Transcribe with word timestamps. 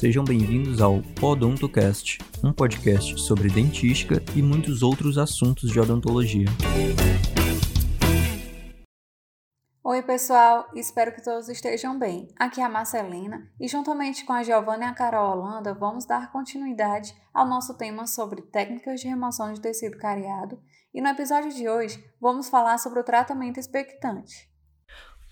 Sejam 0.00 0.24
bem-vindos 0.24 0.80
ao 0.80 1.02
Odontocast, 1.20 2.20
um 2.42 2.54
podcast 2.54 3.20
sobre 3.20 3.50
dentística 3.50 4.14
e 4.34 4.40
muitos 4.40 4.82
outros 4.82 5.18
assuntos 5.18 5.70
de 5.70 5.78
odontologia. 5.78 6.46
Oi, 9.84 10.02
pessoal, 10.02 10.70
espero 10.74 11.14
que 11.14 11.22
todos 11.22 11.50
estejam 11.50 11.98
bem. 11.98 12.28
Aqui 12.38 12.62
é 12.62 12.64
a 12.64 12.68
Marcelina 12.70 13.46
e, 13.60 13.68
juntamente 13.68 14.24
com 14.24 14.32
a 14.32 14.42
Giovanna 14.42 14.86
e 14.86 14.88
a 14.88 14.94
Carol 14.94 15.36
Holanda, 15.36 15.74
vamos 15.74 16.06
dar 16.06 16.32
continuidade 16.32 17.14
ao 17.34 17.46
nosso 17.46 17.76
tema 17.76 18.06
sobre 18.06 18.40
técnicas 18.40 19.02
de 19.02 19.08
remoção 19.08 19.52
de 19.52 19.60
tecido 19.60 19.98
cariado. 19.98 20.58
E 20.94 21.02
no 21.02 21.08
episódio 21.08 21.52
de 21.52 21.68
hoje, 21.68 22.02
vamos 22.18 22.48
falar 22.48 22.78
sobre 22.78 23.00
o 23.00 23.04
tratamento 23.04 23.60
expectante. 23.60 24.48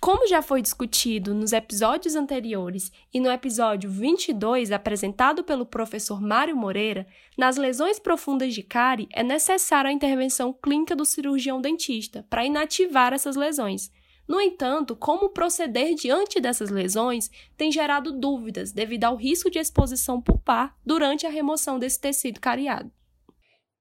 Como 0.00 0.28
já 0.28 0.40
foi 0.40 0.62
discutido 0.62 1.34
nos 1.34 1.52
episódios 1.52 2.14
anteriores 2.14 2.92
e 3.12 3.18
no 3.18 3.28
episódio 3.30 3.90
22 3.90 4.70
apresentado 4.70 5.42
pelo 5.42 5.66
professor 5.66 6.20
Mário 6.20 6.56
Moreira, 6.56 7.04
nas 7.36 7.56
lesões 7.56 7.98
profundas 7.98 8.54
de 8.54 8.62
cárie 8.62 9.08
é 9.12 9.24
necessária 9.24 9.90
a 9.90 9.92
intervenção 9.92 10.52
clínica 10.52 10.94
do 10.94 11.04
cirurgião 11.04 11.60
dentista 11.60 12.24
para 12.30 12.46
inativar 12.46 13.12
essas 13.12 13.34
lesões. 13.34 13.90
No 14.28 14.40
entanto, 14.40 14.94
como 14.94 15.30
proceder 15.30 15.94
diante 15.94 16.38
dessas 16.38 16.70
lesões 16.70 17.28
tem 17.56 17.72
gerado 17.72 18.12
dúvidas 18.12 18.70
devido 18.70 19.04
ao 19.04 19.16
risco 19.16 19.50
de 19.50 19.58
exposição 19.58 20.22
pulpar 20.22 20.76
durante 20.86 21.26
a 21.26 21.30
remoção 21.30 21.76
desse 21.76 22.00
tecido 22.00 22.38
cariado. 22.38 22.92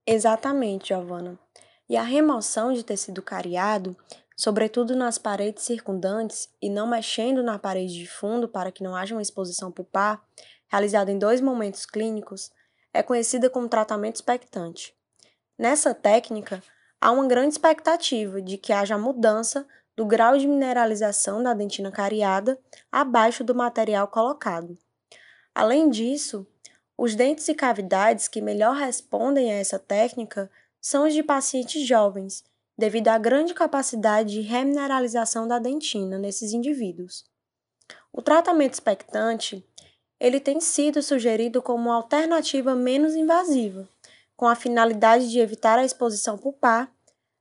Exatamente, 0.06 0.88
Giovana. 0.88 1.38
E 1.88 1.96
a 1.96 2.02
remoção 2.02 2.74
de 2.74 2.84
tecido 2.84 3.22
cariado 3.22 3.96
sobretudo 4.38 4.96
nas 4.96 5.18
paredes 5.18 5.64
circundantes 5.64 6.48
e 6.62 6.70
não 6.70 6.86
mexendo 6.86 7.42
na 7.42 7.58
parede 7.58 7.96
de 7.96 8.08
fundo 8.08 8.48
para 8.48 8.72
que 8.72 8.84
não 8.84 8.96
haja 8.96 9.16
uma 9.16 9.22
exposição 9.22 9.72
pulpar, 9.72 10.24
realizada 10.68 11.12
em 11.12 11.18
dois 11.18 11.42
momentos 11.42 11.88
clínicos, 11.88 12.52
é 12.94 13.02
conhecida 13.02 13.50
como 13.50 13.68
tratamento 13.68 14.16
expectante. 14.16 14.96
Nessa 15.58 15.94
técnica, 15.94 16.62
há 17.02 17.12
uma 17.12 17.28
grande 17.28 17.56
expectativa 17.56 18.40
de 18.40 18.58
que 18.58 18.72
haja 18.72 18.96
mudança 18.96 19.68
do 19.96 20.06
grau 20.06 20.38
de 20.38 20.48
mineralização 20.48 21.42
da 21.42 21.56
dentina 21.56 21.92
cariada 21.92 22.60
abaixo 22.92 23.44
do 23.44 23.56
material 23.56 24.08
colocado. 24.08 24.78
Além 25.56 25.90
disso, 25.90 26.46
os 26.96 27.16
dentes 27.16 27.48
e 27.48 27.56
cavidades 27.56 28.28
que 28.28 28.40
melhor 28.40 28.76
respondem 28.76 29.52
a 29.52 29.56
essa 29.56 29.80
técnica 29.80 30.52
são 30.80 31.08
os 31.08 31.14
de 31.14 31.24
pacientes 31.24 31.88
jovens, 31.88 32.44
devido 32.78 33.08
à 33.08 33.18
grande 33.18 33.54
capacidade 33.54 34.34
de 34.34 34.42
remineralização 34.42 35.48
da 35.48 35.58
dentina 35.58 36.18
nesses 36.18 36.54
indivíduos. 36.54 37.26
O 38.14 38.22
tratamento 38.22 38.74
expectante 38.74 39.66
ele 40.20 40.40
tem 40.40 40.60
sido 40.60 41.02
sugerido 41.02 41.62
como 41.62 41.90
uma 41.90 41.96
alternativa 41.96 42.76
menos 42.76 43.16
invasiva, 43.16 43.88
com 44.36 44.48
a 44.48 44.56
finalidade 44.56 45.30
de 45.30 45.40
evitar 45.40 45.78
a 45.80 45.86
exposição 45.86 46.38
pulpar, 46.38 46.92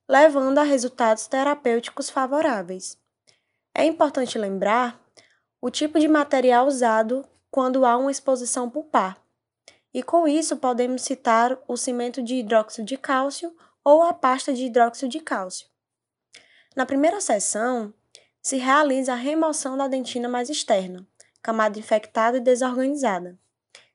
levando 0.09 0.59
a 0.59 0.63
resultados 0.63 1.27
terapêuticos 1.27 2.11
favoráveis. 2.11 2.99
É 3.75 3.85
importante 3.85 4.39
lembrar 4.39 5.01
o 5.61 5.71
tipo 5.71 5.99
de 5.99 6.09
material 6.09 6.67
usado 6.67 7.27
quando 7.51 7.85
há 7.85 7.97
uma 7.97 8.11
exposição 8.11 8.71
pulpar. 8.71 9.21
E 9.93 10.03
com 10.03 10.29
isso 10.29 10.59
podemos 10.59 11.03
citar 11.03 11.59
o 11.67 11.77
cimento 11.77 12.23
de 12.23 12.37
hidróxido 12.37 12.87
de 12.87 12.99
cálcio 12.99 13.55
ou 13.87 14.03
a 14.03 14.13
pasta 14.13 14.53
de 14.53 14.65
hidróxido 14.65 15.09
de 15.09 15.21
cálcio. 15.21 15.69
Na 16.75 16.85
primeira 16.85 17.21
sessão, 17.21 17.95
se 18.43 18.57
realiza 18.57 19.13
a 19.13 19.17
remoção 19.17 19.77
da 19.77 19.87
dentina 19.87 20.29
mais 20.29 20.51
externa, 20.51 21.07
camada 21.41 21.79
infectada 21.79 22.39
e 22.39 22.41
desorganizada, 22.41 23.39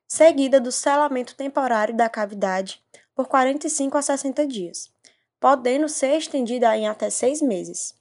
seguida 0.08 0.62
do 0.62 0.72
selamento 0.72 1.36
temporário 1.36 1.94
da 1.94 2.08
cavidade 2.08 2.82
por 3.14 3.28
45 3.28 3.98
a 3.98 4.02
60 4.02 4.48
dias, 4.48 4.90
podendo 5.42 5.90
ser 5.90 6.16
estendida 6.16 6.74
em 6.78 6.88
até 6.88 7.10
seis 7.10 7.42
meses. 7.42 7.94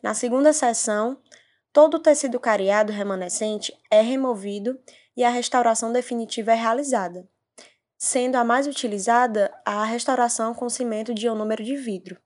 Na 0.00 0.14
segunda 0.14 0.52
sessão, 0.52 1.20
todo 1.72 1.94
o 1.94 2.00
tecido 2.00 2.38
cariado 2.38 2.92
remanescente 2.92 3.76
é 3.90 4.00
removido 4.00 4.78
e 5.16 5.24
a 5.24 5.30
restauração 5.30 5.92
definitiva 5.92 6.52
é 6.52 6.54
realizada, 6.54 7.28
sendo 8.04 8.36
a 8.36 8.44
mais 8.44 8.66
utilizada 8.66 9.50
a 9.64 9.82
restauração 9.82 10.52
com 10.52 10.68
cimento 10.68 11.14
de 11.14 11.24
ionômero 11.24 11.64
de 11.64 11.74
vidro. 11.74 12.20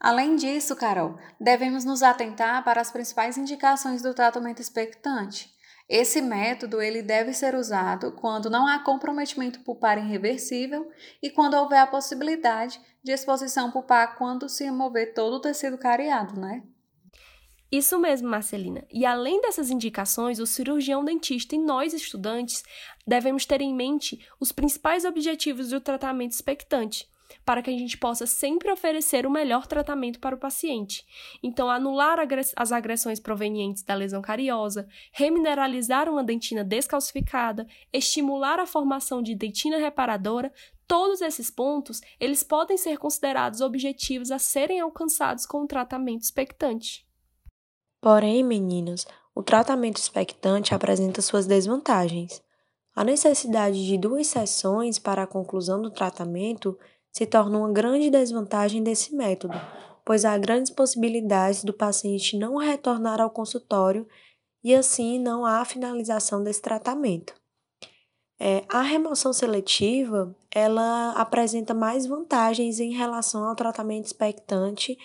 Além 0.00 0.34
disso, 0.34 0.74
Carol, 0.74 1.16
devemos 1.40 1.84
nos 1.84 2.02
atentar 2.02 2.64
para 2.64 2.80
as 2.80 2.90
principais 2.90 3.38
indicações 3.38 4.02
do 4.02 4.12
tratamento 4.12 4.60
expectante. 4.60 5.48
Esse 5.88 6.20
método 6.20 6.82
ele 6.82 7.00
deve 7.00 7.32
ser 7.32 7.54
usado 7.54 8.10
quando 8.16 8.50
não 8.50 8.66
há 8.66 8.80
comprometimento 8.80 9.60
pulpar 9.60 9.98
irreversível 9.98 10.90
e 11.22 11.30
quando 11.30 11.54
houver 11.54 11.78
a 11.78 11.86
possibilidade 11.86 12.80
de 13.04 13.12
exposição 13.12 13.70
pulpar 13.70 14.18
quando 14.18 14.48
se 14.48 14.64
remover 14.64 15.14
todo 15.14 15.34
o 15.34 15.40
tecido 15.40 15.78
cariado, 15.78 16.40
né? 16.40 16.64
Isso 17.70 17.96
mesmo, 18.00 18.28
Marcelina. 18.28 18.84
E 18.92 19.06
além 19.06 19.40
dessas 19.40 19.70
indicações, 19.70 20.40
o 20.40 20.46
cirurgião 20.46 21.04
dentista 21.04 21.54
e 21.54 21.58
nós 21.58 21.94
estudantes 21.94 22.64
devemos 23.06 23.46
ter 23.46 23.60
em 23.60 23.72
mente 23.72 24.26
os 24.40 24.50
principais 24.50 25.04
objetivos 25.04 25.70
do 25.70 25.80
tratamento 25.80 26.32
expectante, 26.32 27.08
para 27.44 27.62
que 27.62 27.70
a 27.70 27.72
gente 27.72 27.96
possa 27.96 28.26
sempre 28.26 28.72
oferecer 28.72 29.24
o 29.24 29.30
melhor 29.30 29.68
tratamento 29.68 30.18
para 30.18 30.34
o 30.34 30.38
paciente. 30.38 31.06
Então, 31.44 31.70
anular 31.70 32.18
as 32.56 32.72
agressões 32.72 33.20
provenientes 33.20 33.84
da 33.84 33.94
lesão 33.94 34.20
cariosa, 34.20 34.88
remineralizar 35.12 36.08
uma 36.08 36.24
dentina 36.24 36.64
descalcificada, 36.64 37.68
estimular 37.92 38.58
a 38.58 38.66
formação 38.66 39.22
de 39.22 39.36
dentina 39.36 39.78
reparadora, 39.78 40.52
todos 40.88 41.20
esses 41.20 41.52
pontos, 41.52 42.00
eles 42.18 42.42
podem 42.42 42.76
ser 42.76 42.98
considerados 42.98 43.60
objetivos 43.60 44.32
a 44.32 44.40
serem 44.40 44.80
alcançados 44.80 45.46
com 45.46 45.62
o 45.62 45.68
tratamento 45.68 46.22
expectante. 46.22 47.08
Porém, 48.00 48.42
meninos, 48.42 49.06
o 49.34 49.42
tratamento 49.42 49.98
expectante 49.98 50.74
apresenta 50.74 51.20
suas 51.20 51.46
desvantagens. 51.46 52.42
A 52.94 53.04
necessidade 53.04 53.86
de 53.86 53.96
duas 53.98 54.26
sessões 54.26 54.98
para 54.98 55.22
a 55.22 55.26
conclusão 55.26 55.80
do 55.80 55.90
tratamento 55.90 56.78
se 57.12 57.26
torna 57.26 57.58
uma 57.58 57.72
grande 57.72 58.10
desvantagem 58.10 58.82
desse 58.82 59.14
método, 59.14 59.58
pois 60.04 60.24
há 60.24 60.36
grandes 60.38 60.70
possibilidades 60.70 61.62
do 61.64 61.72
paciente 61.72 62.38
não 62.38 62.56
retornar 62.56 63.20
ao 63.20 63.30
consultório 63.30 64.06
e 64.62 64.74
assim 64.74 65.18
não 65.18 65.44
há 65.44 65.64
finalização 65.64 66.42
desse 66.42 66.62
tratamento. 66.62 67.34
É, 68.38 68.64
a 68.68 68.80
remoção 68.80 69.32
seletiva 69.32 70.34
ela 70.50 71.12
apresenta 71.12 71.74
mais 71.74 72.06
vantagens 72.06 72.80
em 72.80 72.92
relação 72.92 73.44
ao 73.44 73.54
tratamento 73.54 74.06
expectante 74.06 74.96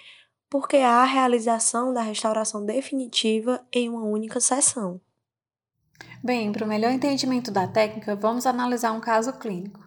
porque 0.57 0.77
há 0.77 1.01
a 1.01 1.03
realização 1.03 1.93
da 1.93 2.01
restauração 2.01 2.65
definitiva 2.65 3.61
em 3.73 3.89
uma 3.89 4.05
única 4.05 4.39
sessão. 4.39 5.01
Bem, 6.23 6.49
para 6.53 6.63
o 6.63 6.67
melhor 6.67 6.93
entendimento 6.93 7.51
da 7.51 7.67
técnica, 7.67 8.15
vamos 8.15 8.45
analisar 8.45 8.93
um 8.93 9.01
caso 9.01 9.33
clínico. 9.33 9.85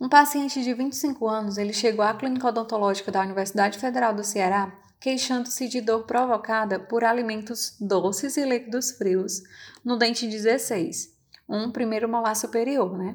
Um 0.00 0.08
paciente 0.08 0.64
de 0.64 0.74
25 0.74 1.28
anos, 1.28 1.58
ele 1.58 1.72
chegou 1.72 2.04
à 2.04 2.12
clínica 2.12 2.48
odontológica 2.48 3.12
da 3.12 3.20
Universidade 3.20 3.78
Federal 3.78 4.12
do 4.12 4.24
Ceará 4.24 4.76
queixando-se 4.98 5.68
de 5.68 5.80
dor 5.80 6.02
provocada 6.06 6.80
por 6.80 7.04
alimentos 7.04 7.76
doces 7.80 8.36
e 8.36 8.44
líquidos 8.44 8.90
frios 8.90 9.44
no 9.84 9.96
dente 9.96 10.26
16, 10.26 11.16
um 11.48 11.70
primeiro 11.70 12.08
molar 12.08 12.34
superior, 12.34 12.98
né? 12.98 13.14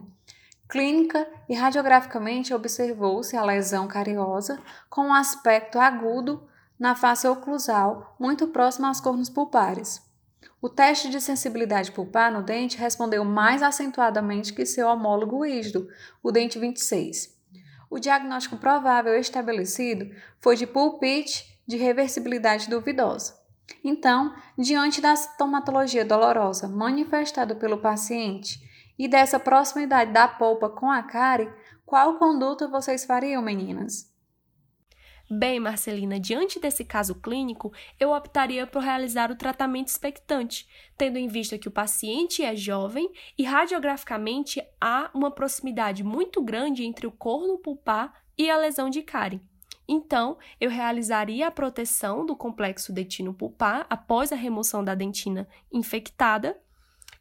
Clínica 0.69 1.28
e 1.50 1.55
radiograficamente 1.55 2.53
observou-se 2.53 3.35
a 3.35 3.44
lesão 3.44 3.85
cariosa 3.85 4.58
com 4.90 5.08
um 5.08 5.14
aspecto 5.14 5.78
agudo 5.78 6.47
na 6.79 6.95
face 6.95 7.27
oclusal, 7.27 8.16
muito 8.19 8.47
próxima 8.47 8.87
aos 8.87 8.99
cornos 8.99 9.29
pulpares. 9.29 10.01
O 10.61 10.69
teste 10.69 11.09
de 11.09 11.22
sensibilidade 11.22 11.91
pulpar 11.91 12.31
no 12.31 12.41
dente 12.41 12.77
respondeu 12.77 13.23
mais 13.23 13.61
acentuadamente 13.61 14.53
que 14.53 14.66
seu 14.66 14.87
homólogo 14.87 15.45
rígido, 15.45 15.87
o 16.23 16.31
dente 16.31 16.57
26. 16.57 17.35
O 17.89 17.99
diagnóstico 17.99 18.57
provável 18.57 19.16
estabelecido 19.17 20.09
foi 20.39 20.55
de 20.55 20.66
pulpite 20.66 21.59
de 21.67 21.77
reversibilidade 21.77 22.69
duvidosa. 22.69 23.35
Então, 23.83 24.33
diante 24.57 25.01
da 25.01 25.16
sintomatologia 25.16 26.03
dolorosa 26.03 26.67
manifestada 26.67 27.55
pelo 27.55 27.77
paciente 27.77 28.59
e 28.97 29.07
dessa 29.07 29.39
proximidade 29.39 30.11
da 30.11 30.27
polpa 30.27 30.69
com 30.69 30.89
a 30.89 31.03
cárie, 31.03 31.51
qual 31.85 32.17
conduta 32.17 32.67
vocês 32.67 33.05
fariam, 33.05 33.41
meninas? 33.41 34.15
Bem, 35.29 35.59
Marcelina, 35.59 36.19
diante 36.19 36.59
desse 36.59 36.85
caso 36.85 37.16
clínico, 37.16 37.73
eu 37.99 38.11
optaria 38.11 38.67
por 38.67 38.83
realizar 38.83 39.31
o 39.31 39.35
tratamento 39.35 39.87
expectante, 39.87 40.67
tendo 40.95 41.17
em 41.17 41.27
vista 41.27 41.57
que 41.57 41.67
o 41.67 41.72
paciente 41.72 42.43
é 42.43 42.55
jovem 42.55 43.11
e 43.35 43.43
radiograficamente 43.43 44.61
há 44.79 45.09
uma 45.16 45.31
proximidade 45.31 46.03
muito 46.03 46.43
grande 46.43 46.83
entre 46.83 47.07
o 47.07 47.11
corno 47.11 47.57
pulpar 47.57 48.13
e 48.37 48.51
a 48.51 48.57
lesão 48.57 48.87
de 48.87 49.01
cárie. 49.01 49.41
Então, 49.87 50.37
eu 50.61 50.69
realizaria 50.69 51.47
a 51.47 51.51
proteção 51.51 52.23
do 52.23 52.35
complexo 52.35 52.93
detino 52.93 53.33
pulpar 53.33 53.87
após 53.89 54.31
a 54.31 54.35
remoção 54.35 54.83
da 54.83 54.93
dentina 54.93 55.47
infectada, 55.72 56.55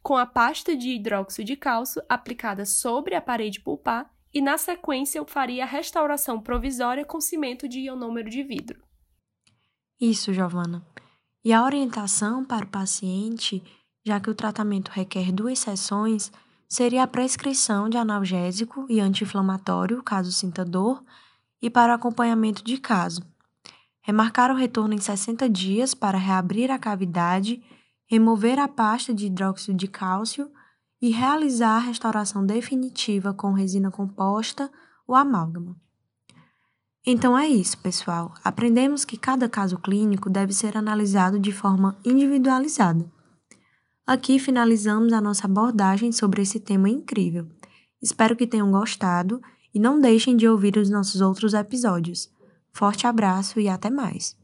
com 0.03 0.15
a 0.15 0.27
pasta 0.27 0.75
de 0.75 0.89
hidróxido 0.89 1.43
de 1.43 1.55
cálcio 1.55 2.03
aplicada 2.07 2.65
sobre 2.65 3.15
a 3.15 3.21
parede 3.21 3.59
pulpar 3.59 4.14
e, 4.35 4.41
na 4.41 4.57
sequência, 4.57 5.17
eu 5.17 5.25
faria 5.25 5.63
a 5.63 5.67
restauração 5.67 6.41
provisória 6.41 7.05
com 7.05 7.21
cimento 7.21 7.69
de 7.69 7.79
ionômero 7.79 8.29
de 8.29 8.43
vidro. 8.43 8.83
Isso, 9.97 10.33
Giovana. 10.33 10.85
E 11.41 11.53
a 11.53 11.63
orientação 11.63 12.43
para 12.43 12.65
o 12.65 12.69
paciente, 12.69 13.63
já 14.05 14.19
que 14.19 14.29
o 14.29 14.35
tratamento 14.35 14.89
requer 14.89 15.31
duas 15.31 15.59
sessões, 15.59 16.33
seria 16.67 17.03
a 17.03 17.07
prescrição 17.07 17.87
de 17.87 17.95
analgésico 17.95 18.85
e 18.89 18.99
anti-inflamatório, 18.99 20.03
caso 20.03 20.33
sinta 20.33 20.65
dor, 20.65 21.01
e 21.61 21.69
para 21.69 21.93
o 21.93 21.95
acompanhamento 21.95 22.61
de 22.61 22.77
caso. 22.77 23.21
Remarcar 24.01 24.51
o 24.51 24.55
retorno 24.55 24.93
em 24.93 24.99
60 24.99 25.47
dias 25.49 25.93
para 25.93 26.17
reabrir 26.17 26.71
a 26.71 26.77
cavidade, 26.77 27.63
remover 28.05 28.59
a 28.59 28.67
pasta 28.67 29.13
de 29.13 29.27
hidróxido 29.27 29.77
de 29.77 29.87
cálcio 29.87 30.51
e 31.05 31.11
realizar 31.11 31.75
a 31.75 31.79
restauração 31.79 32.43
definitiva 32.43 33.31
com 33.31 33.51
resina 33.51 33.91
composta 33.91 34.71
ou 35.07 35.13
amálgama. 35.13 35.75
Então 37.05 37.37
é 37.37 37.47
isso, 37.47 37.77
pessoal. 37.77 38.33
Aprendemos 38.43 39.05
que 39.05 39.15
cada 39.15 39.47
caso 39.47 39.77
clínico 39.77 40.31
deve 40.31 40.51
ser 40.51 40.75
analisado 40.75 41.37
de 41.37 41.51
forma 41.51 41.95
individualizada. 42.03 43.05
Aqui 44.03 44.39
finalizamos 44.39 45.13
a 45.13 45.21
nossa 45.21 45.45
abordagem 45.45 46.11
sobre 46.11 46.41
esse 46.41 46.59
tema 46.59 46.89
incrível. 46.89 47.47
Espero 48.01 48.35
que 48.35 48.47
tenham 48.47 48.71
gostado 48.71 49.39
e 49.71 49.79
não 49.79 50.01
deixem 50.01 50.35
de 50.35 50.47
ouvir 50.47 50.75
os 50.75 50.89
nossos 50.89 51.21
outros 51.21 51.53
episódios. 51.53 52.31
Forte 52.73 53.05
abraço 53.05 53.59
e 53.59 53.69
até 53.69 53.91
mais! 53.91 54.35